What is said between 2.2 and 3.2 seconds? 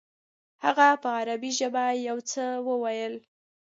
څه وویل.